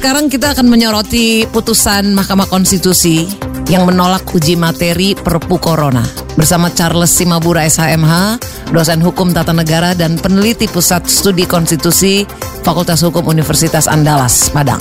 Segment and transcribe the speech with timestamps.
[0.00, 3.28] sekarang kita akan menyoroti putusan Mahkamah Konstitusi
[3.68, 6.00] yang menolak uji materi Perpu Corona.
[6.40, 8.40] Bersama Charles Simabura SHMH,
[8.72, 12.24] dosen hukum tata negara dan peneliti Pusat Studi Konstitusi
[12.64, 14.80] Fakultas Hukum Universitas Andalas, Padang.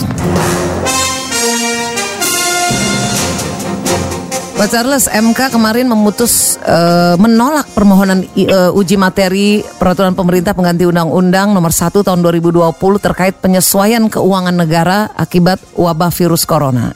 [4.59, 11.55] Pak Charles, MK kemarin memutus uh, menolak permohonan uh, uji materi peraturan pemerintah pengganti undang-undang
[11.55, 12.67] nomor 1 tahun 2020
[12.99, 16.91] terkait penyesuaian keuangan negara akibat wabah virus corona.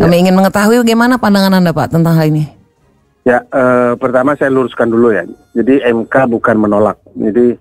[0.00, 0.08] Ya.
[0.08, 2.48] Kami ingin mengetahui bagaimana pandangan Anda Pak tentang hal ini.
[3.28, 5.28] Ya, uh, pertama saya luruskan dulu ya.
[5.52, 6.96] Jadi MK bukan menolak.
[7.12, 7.52] Jadi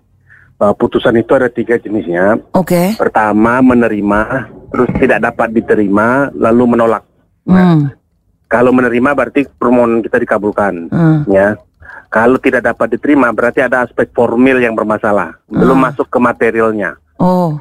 [0.64, 2.40] uh, putusan itu ada tiga jenisnya.
[2.56, 2.64] Oke.
[2.64, 2.88] Okay.
[2.96, 7.04] Pertama menerima, terus tidak dapat diterima, lalu menolak.
[7.44, 8.07] Nah, hmm
[8.48, 11.28] kalau menerima berarti permohonan kita dikabulkan, hmm.
[11.28, 11.60] ya.
[12.08, 15.60] Kalau tidak dapat diterima berarti ada aspek formil yang bermasalah, hmm.
[15.60, 16.96] belum masuk ke materialnya.
[17.20, 17.60] Oh.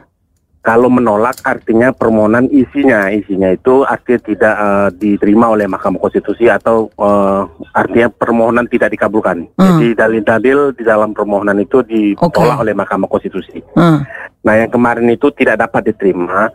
[0.62, 6.90] Kalau menolak artinya permohonan isinya, isinya itu artinya tidak uh, diterima oleh Mahkamah Konstitusi atau
[6.98, 9.46] uh, artinya permohonan tidak dikabulkan.
[9.58, 9.78] Hmm.
[9.78, 12.62] Jadi dalil-dalil di dalam permohonan itu ditolak okay.
[12.66, 13.62] oleh Mahkamah Konstitusi.
[13.78, 14.02] Hmm.
[14.42, 16.50] Nah yang kemarin itu tidak dapat diterima.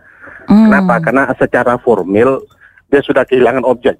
[0.47, 0.67] Hmm.
[0.67, 0.99] Kenapa?
[1.03, 2.39] Karena secara formil
[2.91, 3.95] dia sudah kehilangan objek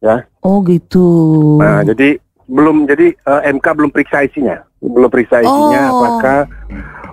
[0.00, 0.24] ya.
[0.42, 1.06] Oh gitu.
[1.60, 2.16] Nah, jadi
[2.50, 4.58] belum jadi uh, eh, MK belum periksa isinya.
[4.80, 5.94] Belum periksa isinya oh.
[6.00, 6.38] apakah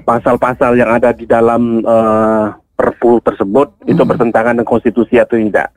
[0.07, 3.89] pasal-pasal yang ada di dalam uh, Perpu tersebut hmm.
[3.89, 5.73] itu bertentangan dengan konstitusi atau tidak.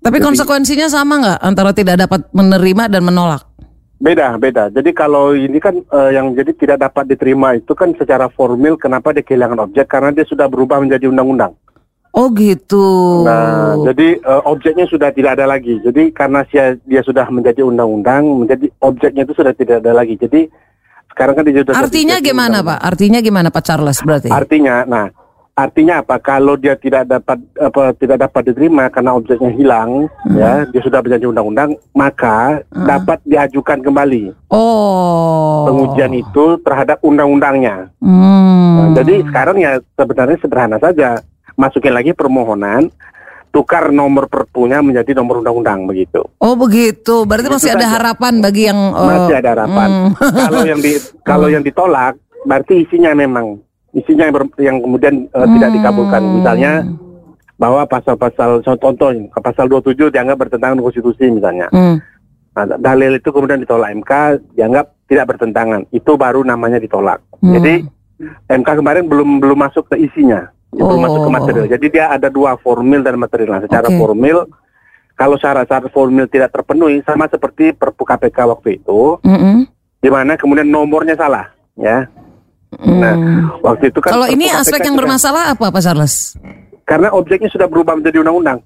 [0.00, 3.44] Tapi jadi, konsekuensinya sama nggak antara tidak dapat menerima dan menolak?
[4.00, 4.72] Beda, beda.
[4.72, 9.12] Jadi kalau ini kan uh, yang jadi tidak dapat diterima itu kan secara formil kenapa
[9.12, 11.52] dia kehilangan objek karena dia sudah berubah menjadi undang-undang.
[12.10, 13.22] Oh gitu.
[13.22, 15.78] Nah, jadi uh, objeknya sudah tidak ada lagi.
[15.78, 20.18] Jadi karena dia, dia sudah menjadi undang-undang, menjadi objeknya itu sudah tidak ada lagi.
[20.18, 20.50] Jadi
[21.14, 21.78] sekarang kan dia sudah.
[21.78, 22.78] Artinya gimana Pak?
[22.82, 24.26] Artinya gimana Pak Charles berarti?
[24.26, 25.06] Artinya, nah,
[25.54, 26.18] artinya apa?
[26.18, 30.34] Kalau dia tidak dapat apa tidak dapat diterima karena objeknya hilang, hmm.
[30.34, 32.90] ya, dia sudah menjadi undang-undang, maka hmm.
[32.90, 34.50] dapat diajukan kembali.
[34.50, 35.62] Oh.
[35.70, 37.86] Pengujian itu terhadap undang-undangnya.
[38.02, 38.74] Hmm.
[38.82, 41.22] Nah, jadi sekarang ya sebenarnya sederhana saja
[41.60, 42.88] masukin lagi permohonan
[43.50, 46.22] tukar nomor perpunya menjadi nomor undang-undang begitu.
[46.38, 49.88] Oh begitu, berarti Itu masih ada harapan bagi yang uh, masih ada harapan.
[49.90, 50.14] Hmm.
[50.46, 50.92] kalau yang di
[51.26, 52.14] kalau yang ditolak
[52.46, 53.58] berarti isinya memang
[53.90, 55.52] isinya yang, ber, yang kemudian uh, hmm.
[55.58, 56.22] tidak dikabulkan.
[56.40, 56.72] Misalnya
[57.60, 59.10] bahwa pasal-pasal contoh
[59.42, 61.66] pasal 27 dianggap bertentangan dengan konstitusi misalnya.
[61.74, 61.98] Hmm.
[62.50, 64.12] Nah, dalil itu kemudian ditolak MK
[64.54, 65.90] dianggap tidak bertentangan.
[65.90, 67.18] Itu baru namanya ditolak.
[67.42, 67.58] Hmm.
[67.58, 67.82] Jadi
[68.46, 70.98] MK kemarin belum belum masuk ke isinya itu oh.
[71.02, 71.66] masuk ke material.
[71.66, 73.58] Jadi dia ada dua formil dan material.
[73.58, 73.98] Nah, secara okay.
[73.98, 74.46] formil,
[75.18, 79.56] kalau syarat-syarat formil tidak terpenuhi, sama seperti Perpu KPK waktu itu, mm -hmm.
[80.00, 82.06] di mana kemudian nomornya salah, ya.
[82.78, 82.98] Mm.
[83.02, 83.14] Nah,
[83.66, 84.14] waktu itu kan.
[84.14, 86.38] Kalau ini aspek yang bermasalah apa, Pak Charles?
[86.86, 88.62] Karena objeknya sudah berubah menjadi undang-undang.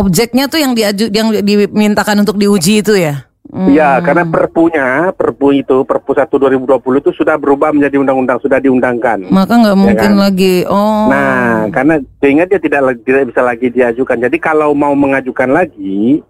[0.00, 3.29] Objeknya tuh yang diaju, yang dimintakan untuk diuji itu ya?
[3.68, 4.04] Iya, hmm.
[4.06, 9.28] karena perpunya, perpu itu, perpu 1 2020 itu sudah berubah menjadi undang-undang, sudah diundangkan.
[9.28, 10.22] Maka nggak ya mungkin kan?
[10.22, 10.54] lagi.
[10.64, 11.10] Oh.
[11.12, 14.16] Nah, karena sehingga dia tidak tidak bisa lagi diajukan.
[14.16, 16.24] Jadi kalau mau mengajukan lagi,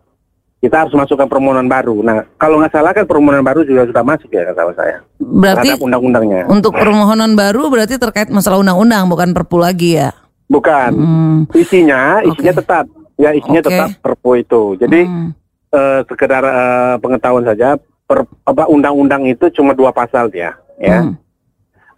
[0.58, 2.02] kita harus masukkan permohonan baru.
[2.02, 4.96] Nah, kalau nggak salah kan permohonan baru juga sudah masuk ya kata saya.
[5.20, 6.50] Berarti undang-undangnya.
[6.50, 10.10] Untuk permohonan baru berarti terkait masalah undang-undang, bukan perpu lagi ya?
[10.50, 10.90] Bukan.
[10.96, 11.38] Hmm.
[11.54, 12.60] Isinya, isinya okay.
[12.64, 12.84] tetap.
[13.20, 13.68] Ya, isinya okay.
[13.70, 14.62] tetap perpu itu.
[14.80, 15.39] Jadi hmm
[15.74, 21.06] uh, sekedar uh, pengetahuan saja, per, apa undang-undang itu cuma dua pasal dia, ya.
[21.06, 21.14] Hmm.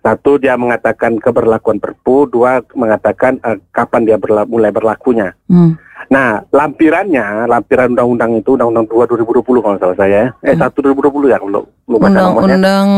[0.02, 5.30] Satu dia mengatakan keberlakuan Perpu, dua mengatakan uh, kapan dia berla mulai berlakunya.
[5.46, 5.78] Hmm.
[6.10, 10.34] Nah, lampirannya, lampiran undang-undang itu undang-undang 2 2020 kalau salah saya.
[10.42, 10.60] Eh, hmm.
[10.60, 12.88] 1 2020 ya kalau lupa Undang-undang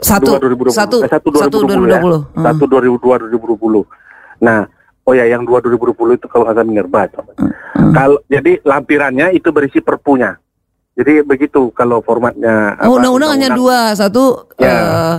[0.00, 0.40] satu,
[0.72, 2.00] satu, eh, satu, 2020, 2020, ya.
[2.00, 2.44] Hmm.
[2.48, 3.84] Satu 2020.
[4.40, 4.60] Nah,
[5.10, 7.02] Oh ya, yang 2 2020 itu kalau nggak salah Minerba.
[7.10, 7.90] Hmm.
[7.90, 10.38] Kalau jadi lampirannya itu berisi perpunya.
[10.94, 12.78] Jadi begitu kalau formatnya.
[12.86, 14.46] Oh, undang-undang hanya dua, satu.
[14.62, 14.70] Ya.
[14.70, 15.16] Uh...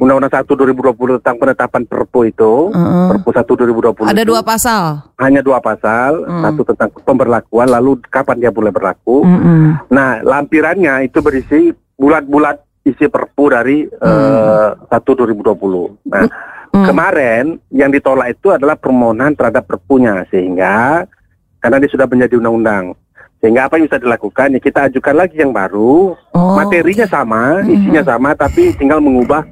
[0.00, 3.12] Undang-undang satu 2020 tentang penetapan perpu itu, uh-uh.
[3.12, 4.08] perpu satu 2020.
[4.08, 4.82] Ada itu, dua pasal.
[5.20, 9.20] Hanya dua pasal, uh satu tentang pemberlakuan, lalu kapan dia boleh berlaku.
[9.20, 9.84] Uh-uh.
[9.92, 12.56] Nah, lampirannya itu berisi bulat-bulat
[12.88, 16.08] isi perpu dari uh, satu 2020.
[16.08, 16.24] Nah.
[16.72, 16.86] Hmm.
[16.86, 21.04] Kemarin yang ditolak itu adalah permohonan terhadap perpunya sehingga
[21.60, 22.84] karena dia sudah menjadi undang-undang.
[23.42, 26.16] Sehingga apa yang bisa dilakukan ya kita ajukan lagi yang baru.
[26.32, 27.14] Oh, materinya okay.
[27.14, 27.74] sama, hmm.
[27.74, 28.10] isinya hmm.
[28.10, 29.44] sama tapi tinggal mengubah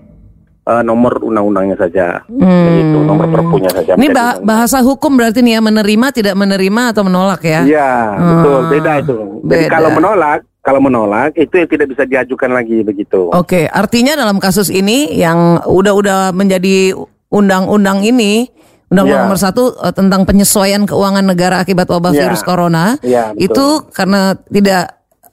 [0.69, 2.25] uh, nomor undang-undangnya saja.
[2.29, 2.81] Hmm.
[2.81, 3.93] Itu nomor perpunya saja.
[3.95, 7.61] Ini bah bahasa hukum berarti nih ya menerima tidak menerima atau menolak ya?
[7.65, 8.29] Iya, hmm.
[8.29, 8.61] betul.
[8.73, 9.17] Beda itu.
[9.45, 9.53] Beda.
[9.53, 13.29] Jadi kalau menolak kalau menolak itu yang tidak bisa diajukan lagi begitu.
[13.31, 16.97] Oke, artinya dalam kasus ini yang udah-udah menjadi
[17.29, 18.49] undang-undang ini,
[18.85, 19.27] Undang-Undang Ya.
[19.27, 22.29] nomor satu eh, tentang penyesuaian keuangan negara akibat wabah Ya.
[22.29, 23.43] virus corona Ya, betul.
[23.43, 24.85] itu karena tidak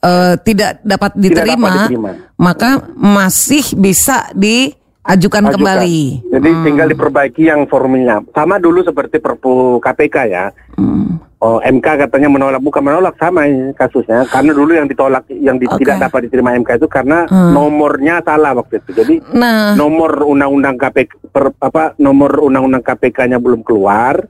[0.01, 2.11] eh, tidak dapat diterima, dapat diterima.
[2.41, 5.49] maka masih bisa diajukan Ajukan.
[5.49, 6.29] kembali.
[6.29, 8.21] Jadi tinggal diperbaiki yang formulnya.
[8.31, 10.45] Sama dulu seperti Perpu KPK ya.
[10.77, 11.17] Hmm.
[11.41, 14.29] Oh, MK katanya menolak, bukan menolak sama kasusnya.
[14.29, 15.81] Karena dulu yang ditolak, yang di- Oke.
[15.81, 17.49] tidak dapat diterima MK itu karena Hmm.
[17.49, 18.93] nomornya salah waktu itu.
[18.93, 24.21] Jadi Nah, nomor undang-undang KPK, per- apa nomor undang-undang KPK-nya belum keluar,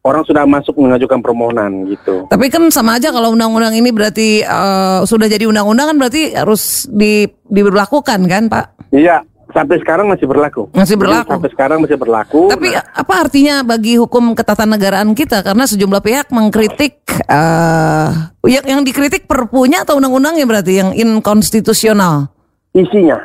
[0.00, 2.24] orang sudah masuk mengajukan permohonan gitu.
[2.26, 6.88] tapi kan sama aja kalau undang-undang ini berarti eh, sudah jadi undang-undang kan berarti harus
[6.88, 8.88] di, diberlakukan kan, Pak?
[8.88, 9.20] Iya,
[9.58, 10.62] sampai sekarang masih berlaku.
[10.70, 11.30] Masih Jadi berlaku.
[11.34, 12.40] sampai sekarang masih berlaku.
[12.46, 15.42] Tapi Nah, apa artinya bagi hukum ketatanegaraan kita?
[15.42, 18.08] Karena sejumlah pihak mengkritik eh
[18.46, 22.30] yang, yang dikritik perpunya atau undang-undangnya berarti yang inkonstitusional.
[22.70, 23.18] isinya,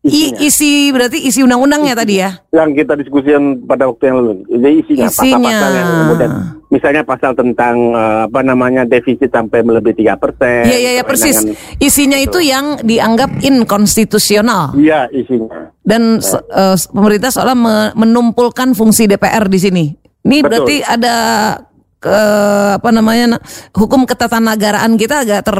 [0.00, 0.38] I, isinya.
[0.40, 2.30] isi berarti isi undang-undangnya tadi ya.
[2.56, 4.32] yang kita diskusikan pada waktu yang lalu.
[4.48, 5.36] Jadi isinya, Isinya.
[5.36, 6.32] pasal-pasal yang kemudian
[6.74, 10.66] misalnya pasal tentang eh, apa namanya defisit sampai melebihi tiga persen.
[10.66, 11.38] Iya iya ya, persis.
[11.78, 15.70] Isinya itu yang dianggap inkonstitusional Iya isinya.
[15.86, 19.84] dan eh, pemerintah seolah me- menumpulkan fungsi DPR di sini.
[20.26, 20.48] Ini Betul.
[20.50, 21.14] berarti ada
[22.02, 22.20] ke
[22.76, 23.40] apa namanya
[23.72, 25.58] hukum ketatanegaraan kita agak ter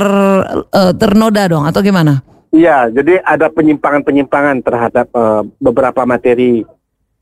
[0.75, 2.21] eh, ternoda dong atau gimana?
[2.55, 6.67] Iya, jadi ada penyimpangan-penyimpangan terhadap eh, beberapa materi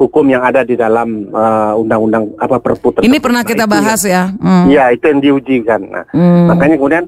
[0.03, 2.99] hukum yang ada di dalam eh, undang-undang apa perpu.
[2.99, 4.11] Ini pernah Nah, kita itu bahas ya.
[4.11, 4.23] ya.
[4.37, 4.65] Hmm.
[4.67, 5.81] Iya, itu yang diujikan.
[5.87, 6.51] Nah, Hmm.
[6.51, 7.05] makanya kemudian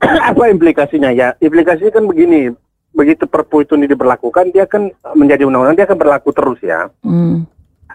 [0.30, 1.36] apa implikasinya ya?
[1.38, 2.52] Implikasinya kan begini,
[2.90, 6.88] begitu perpu itu ini diberlakukan, dia kan menjadi undang-undang, dia akan berlaku terus ya.
[7.00, 7.44] Hmm.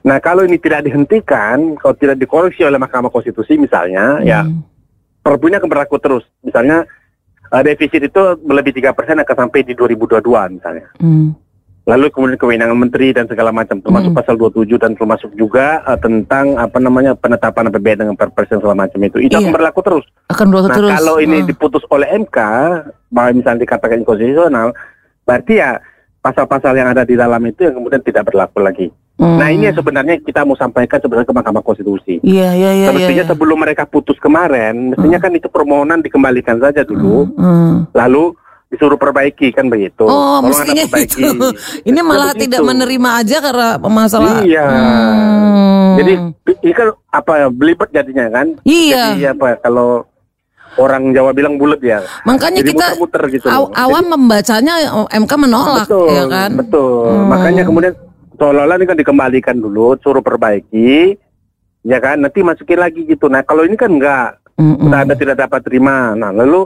[0.01, 4.61] Nah, kalau ini tidak dihentikan, kalau tidak dikoreksi oleh Mahkamah Konstitusi misalnya, ya Hmm.
[5.19, 6.25] perpu ini akan berlaku terus.
[6.39, 6.85] Misalnya
[7.45, 10.21] eh, defisit itu melebihi tiga persen akan sampai di 2022
[10.51, 10.89] misalnya.
[10.97, 11.33] Hmm.
[11.85, 14.17] Lalu kemudian kewenangan menteri dan segala macam, termasuk Mm.
[14.17, 18.73] pasal 27 dan termasuk juga eh, tentang apa namanya penetapan APBN dengan perpres dan segala
[18.75, 19.21] macam itu.
[19.21, 19.55] Itu akan Iya.
[19.55, 20.05] berlaku terus.
[20.25, 20.91] Akan berlaku Nah, terus.
[20.97, 21.47] kalau ini Hmm.
[21.47, 22.37] diputus oleh MK,
[23.07, 24.73] bahwa misalnya dikatakan inkonstitusional,
[25.21, 25.77] berarti ya
[26.19, 28.89] pasal-pasal yang ada di dalam itu yang kemudian tidak berlaku lagi.
[29.15, 29.37] Hmm.
[29.37, 32.17] Nah, ini yang sebenarnya kita mau sampaikan sebenarnya ke Mahkamah Konstitusi.
[32.19, 32.87] Iya iya iya.
[32.89, 33.29] Semestinya iya.
[33.29, 37.85] sebelum mereka putus kemarin, mestinya kan itu permohonan dikembalikan saja dulu, Hmm.
[37.93, 38.33] lalu
[38.69, 40.03] disuruh perbaiki kan begitu.
[40.03, 41.21] Oh, Tolong mestinya perbaiki.
[41.21, 41.47] itu.
[41.85, 42.67] Ini malah tidak itu.
[42.67, 44.41] menerima aja karena masalah.
[44.41, 44.65] Iya.
[44.65, 45.93] Hmm.
[45.95, 46.13] Jadi
[46.65, 48.47] ini kan apa ya belibet jadinya kan?
[48.65, 49.15] Iya.
[49.15, 50.03] Jadi apa kalau
[50.75, 52.03] orang Jawa bilang bulat ya.
[52.27, 56.49] Makanya Jadi kita muter-muter gitu aw- awam membacanya oh, MK menolak betul, ya kan.
[56.59, 57.05] Betul.
[57.15, 57.27] Hmm.
[57.31, 57.93] Makanya kemudian
[58.35, 61.15] seolah-olah ini kan dikembalikan dulu, suruh perbaiki,
[61.87, 62.19] ya kan?
[62.19, 63.31] Nanti masukin lagi gitu.
[63.31, 64.87] Nah kalau ini kan enggak, Mm-mm.
[64.87, 66.15] Nah, Anda tidak dapat terima.
[66.15, 66.63] Nah lalu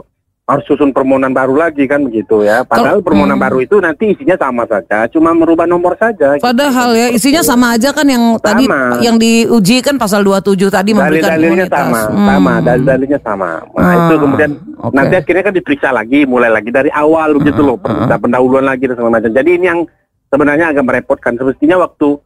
[0.50, 2.60] harus susun permohonan baru lagi kan begitu ya.
[2.62, 3.46] Padahal Kalau- permohonan hmm.
[3.46, 6.34] baru itu nanti isinya sama saja, cuma merubah nomor saja.
[6.34, 6.42] gitu.
[6.42, 8.98] Padahal ya isinya sama aja kan yang tadi Sama.
[8.98, 11.78] yang diuji kan pasal 27 tadi memberikan Dalil-dalilnya imunitas.
[11.80, 12.26] sama, Hmm.
[12.26, 13.50] sama, dalil-dalilnya sama.
[13.70, 14.92] Nah, Ah, itu kemudian oke.
[14.92, 18.18] nanti akhirnya kan diperiksa lagi, mulai lagi dari awal begitu loh, ah.
[18.18, 19.30] pendahuluan lagi dan segala macam.
[19.30, 19.80] Jadi ini yang
[20.28, 21.38] sebenarnya agak merepotkan.
[21.38, 22.18] Semestinya waktu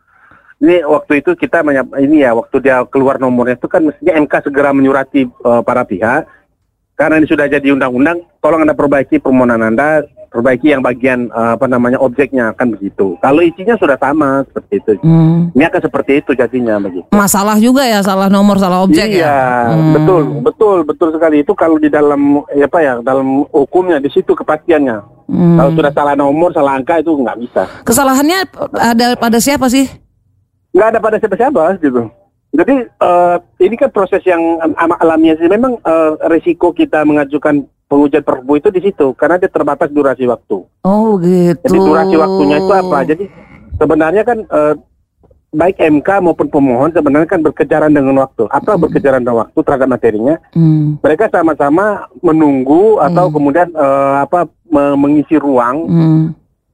[0.57, 4.33] ini waktu itu kita menyap, ini ya waktu dia keluar nomornya itu kan mestinya MK
[4.43, 6.25] segera menyurati eh, para pihak
[6.95, 11.67] karena ini sudah jadi undang-undang, tolong anda perbaiki permohonan anda, perbaiki yang bagian eh, apa
[11.71, 13.15] namanya objeknya kan begitu.
[13.23, 15.55] Kalau isinya sudah sama seperti itu, Hmm.
[15.55, 17.07] ini akan seperti itu jadinya begitu.
[17.15, 19.39] Masalah juga ya salah nomor salah objek iya, ya.
[19.75, 19.95] Hmm.
[19.95, 21.43] betul, betul, betul sekali.
[21.47, 24.99] Itu kalau di dalam ya apa ya, dalam hukumnya di situ kepastiannya.
[25.31, 25.57] Hmm.
[25.59, 27.63] Kalau sudah salah nomor, salah angka itu nggak bisa.
[27.87, 28.39] Kesalahannya
[28.75, 29.87] ada pada siapa sih?
[30.75, 32.11] Nggak ada pada siapa-siapa gitu.
[32.55, 35.47] Jadi eh, ini kan proses yang amat alamiah sih.
[35.47, 40.63] Memang eh, resiko kita mengajukan pengujian perpu itu di situ karena dia terbatas durasi waktu.
[40.83, 41.59] Oh gitu.
[41.61, 42.99] Jadi durasi waktunya itu apa?
[43.05, 43.25] Jadi
[43.75, 44.75] sebenarnya kan eh,
[45.51, 48.47] baik MK maupun pemohon sebenarnya kan berkejaran dengan waktu.
[48.49, 50.35] Apa berkejaran dengan waktu terhadap materinya?
[50.51, 50.99] Hmm.
[50.99, 56.25] mereka sama-sama menunggu atau kemudian eh, apa me- mengisi ruang Hmm.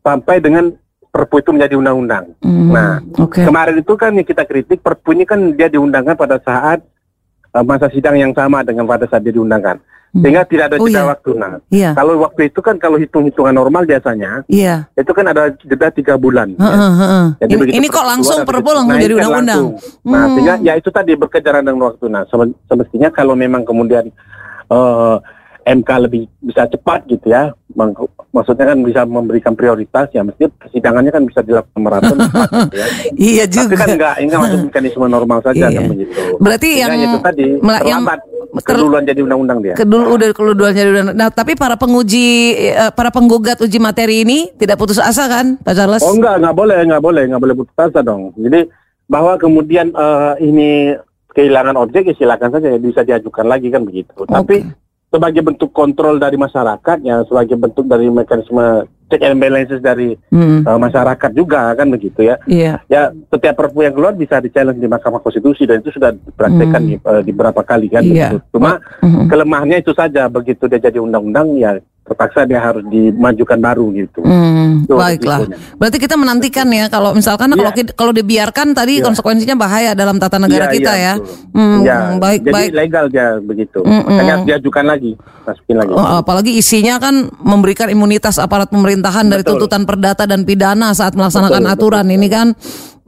[0.00, 0.76] sampai dengan
[1.10, 2.24] perpu itu menjadi undang-undang.
[2.38, 2.70] Hmm.
[2.70, 3.42] Nah, oke.
[3.42, 6.80] Kemarin itu kan yang kita kritik perpu ini kan dia diundangkan pada saat
[7.50, 9.82] eh, masa sidang yang sama dengan pada saat dia diundangkan.
[10.10, 11.06] Sehingga tidak ada Oh, jeda iya.
[11.06, 11.30] waktu.
[11.34, 11.90] Nah, Iya.
[11.94, 14.90] kalau waktu itu kan kalau hitung-hitungan normal biasanya Iya.
[14.92, 16.50] itu kan ada jeda tiga bulan.
[16.52, 16.62] ya.
[16.62, 17.26] Heeh, heeh.
[17.40, 19.78] Jadi Ini, kok langsung perpu langsung jadi undang-undang.
[20.02, 20.34] Nah, Hmm.
[20.34, 22.06] sehingga ya itu tadi berkejaran dengan waktu.
[22.06, 24.10] Nah, sem- semestinya kalau memang kemudian
[24.66, 25.16] eh,
[25.68, 27.50] MK lebih bisa cepat gitu ya,
[28.30, 32.16] maksudnya kan bisa memberikan prioritas ya, mestinya persidangannya kan bisa dilakukan maraton
[32.74, 32.86] ya.
[33.14, 33.74] Iya Tapi juga.
[33.78, 35.76] kan enggak, ini kan masuk mekanisme normal saja Iya.
[35.78, 36.20] kan begitu.
[36.38, 37.46] Berarti Sehingga yang itu tadi
[37.86, 38.02] yang
[38.62, 39.74] keduluan jadi undang-undang dia.
[39.78, 41.16] Kedul udah keduluan jadi undang.
[41.16, 42.26] Nah, tapi para penguji
[42.74, 46.02] eh, para penggugat uji materi ini tidak putus asa kan, Pak Charles?
[46.02, 48.34] Oh enggak, enggak boleh, enggak boleh, enggak boleh putus asa dong.
[48.34, 48.66] Jadi
[49.06, 50.70] bahwa kemudian eh, ini
[51.30, 54.26] kehilangan objek ya silakan saja bisa diajukan lagi kan begitu.
[54.26, 54.66] Tapi
[55.10, 60.62] sebagai bentuk kontrol dari masyarakat ya sebagai bentuk dari mekanisme check and balances dari Hmm.
[60.62, 62.38] eh, masyarakat juga kan begitu ya.
[62.46, 62.78] Iya.
[62.86, 66.94] Ya setiap perpu yang keluar bisa di-challenge di Mahkamah Konstitusi dan itu sudah dipraktekkan di,
[66.94, 68.38] eh, di beberapa kali kan Iya.
[68.38, 68.54] begitu.
[68.54, 69.26] Cuma Mhm.
[69.26, 71.74] kelemahannya itu saja begitu dia jadi undang-undang ya
[72.10, 74.26] terpaksa dia harus dimajukan baru gitu.
[74.26, 75.46] Hmm, Itu baiklah.
[75.46, 75.78] risikonya.
[75.78, 77.78] Berarti kita menantikan ya kalau misalkan kalau Iya.
[77.78, 79.06] kita- kalau dibiarkan tadi Iya.
[79.06, 81.14] konsekuensinya bahaya dalam tata negara Iya, kita iya, ya.
[81.22, 81.54] betul.
[81.54, 82.70] Hmm, Ya, baik jadi baik.
[82.74, 83.78] legal dia begitu.
[83.86, 84.10] Mm-mm.
[84.10, 85.12] Makanya harus diajukan lagi,
[85.46, 85.92] masukin lagi.
[85.94, 89.62] Oh, apalagi isinya kan memberikan imunitas aparat pemerintahan dari Betul.
[89.62, 92.58] tuntutan perdata dan pidana saat melaksanakan Betul, aturan ini kan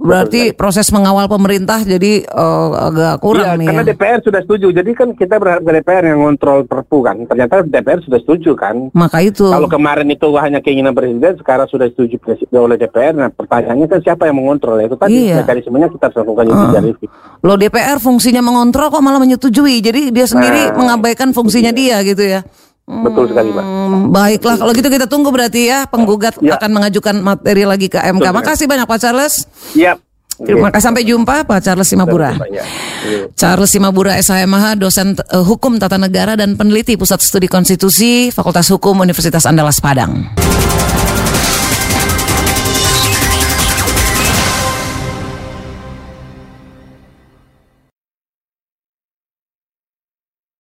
[0.03, 3.89] berarti Betul, proses mengawal pemerintah jadi eh, agak kurang Iya, nih karena ya.
[3.95, 4.67] DPR sudah setuju.
[4.75, 7.17] Jadi kan kita berharap ke DPR yang ngontrol perpu kan.
[7.25, 8.91] Ternyata DPR sudah setuju kan.
[8.93, 12.19] Maka itu Kalau kemarin itu hanya keinginan presiden, sekarang sudah setuju
[12.53, 13.15] oleh DPR.
[13.15, 14.83] Nah, pertanyaannya kan siapa yang mengontrol?
[14.83, 15.47] Itu tadi Iya.
[15.47, 17.09] mekanismenya kita harus lakukan judicial review.
[17.43, 19.79] Loh DPR fungsinya mengontrol kok malah menyetujui.
[19.79, 22.43] Jadi dia sendiri Nah, mengabaikan fungsinya dia gitu ya.
[22.83, 23.65] Betul sekali, Pak.
[23.65, 26.59] Hmm, baiklah kalau gitu kita tunggu berarti ya penggugat Ya.
[26.59, 28.21] akan mengajukan materi lagi ke MK.
[28.21, 29.35] Betul, Makasih banyak Pak Charles.
[29.73, 29.97] Iya.
[30.43, 32.35] Terima kasih sampai jumpa Pak Charles Simabura.
[32.51, 32.65] Iya.
[33.39, 38.99] Charles Simabura SHMH, dosen eh, hukum tata negara dan peneliti Pusat Studi Konstitusi Fakultas Hukum
[38.99, 40.27] Universitas Andalas Padang.